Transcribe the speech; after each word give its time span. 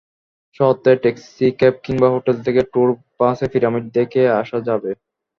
শহর 0.59 0.75
থেকে 0.77 0.97
ট্যাক্সিক্যাব 1.03 1.73
কিংবা 1.85 2.07
হোটেল 2.09 2.37
থেকে 2.45 2.61
টুর 2.73 2.89
বাসে 3.19 3.45
পিরামিড 3.53 3.85
দেখে 3.97 4.21
আসা 4.41 4.57
যাবে। 4.67 4.91